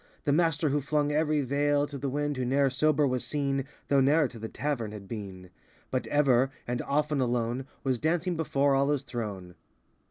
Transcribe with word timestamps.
The 0.23 0.33
Master 0.33 0.69
who 0.69 0.81
flung 0.81 1.11
every 1.11 1.41
veil 1.41 1.85
To 1.85 1.95
the 1.95 2.09
wind, 2.09 2.35
who 2.35 2.43
ne'er 2.43 2.71
sober 2.71 3.05
was 3.05 3.23
seen, 3.23 3.65
Though 3.87 4.01
ne'er 4.01 4.27
to 4.29 4.39
the 4.39 4.49
tavern 4.49 4.93
had 4.93 5.07
been; 5.07 5.51
But 5.91 6.07
ever—and 6.07 6.81
often 6.81 7.21
alone— 7.21 7.67
Was 7.83 7.99
dancing 7.99 8.35
before 8.35 8.73
Allah's 8.73 9.03
throne. 9.03 9.53